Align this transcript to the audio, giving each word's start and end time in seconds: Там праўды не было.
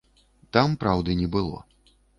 Там 0.57 0.73
праўды 0.85 1.19
не 1.23 1.27
было. 1.39 1.65